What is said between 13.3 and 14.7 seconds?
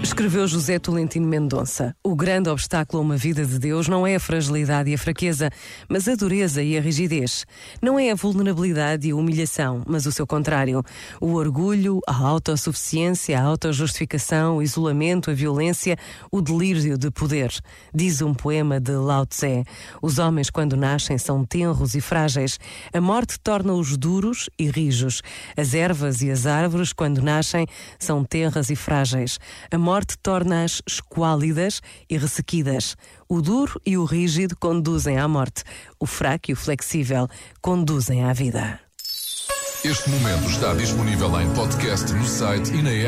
a autojustificação, o